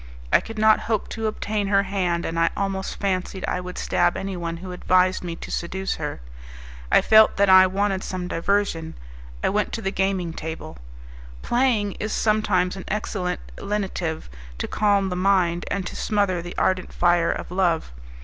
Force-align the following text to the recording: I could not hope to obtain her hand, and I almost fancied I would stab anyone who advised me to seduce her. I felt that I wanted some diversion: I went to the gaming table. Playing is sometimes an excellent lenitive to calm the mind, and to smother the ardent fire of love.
I 0.33 0.39
could 0.39 0.57
not 0.57 0.79
hope 0.89 1.09
to 1.09 1.27
obtain 1.27 1.67
her 1.67 1.83
hand, 1.83 2.25
and 2.25 2.39
I 2.39 2.49
almost 2.57 2.99
fancied 2.99 3.45
I 3.47 3.61
would 3.61 3.77
stab 3.77 4.17
anyone 4.17 4.57
who 4.57 4.71
advised 4.71 5.23
me 5.23 5.35
to 5.35 5.51
seduce 5.51 5.97
her. 5.97 6.21
I 6.91 7.01
felt 7.01 7.37
that 7.37 7.51
I 7.51 7.67
wanted 7.67 8.03
some 8.03 8.27
diversion: 8.27 8.95
I 9.43 9.49
went 9.49 9.71
to 9.73 9.81
the 9.83 9.91
gaming 9.91 10.33
table. 10.33 10.79
Playing 11.43 11.91
is 11.99 12.11
sometimes 12.13 12.75
an 12.75 12.85
excellent 12.87 13.41
lenitive 13.59 14.27
to 14.57 14.67
calm 14.67 15.09
the 15.09 15.15
mind, 15.15 15.65
and 15.69 15.85
to 15.85 15.95
smother 15.95 16.41
the 16.41 16.57
ardent 16.57 16.91
fire 16.91 17.31
of 17.31 17.51
love. 17.51 17.91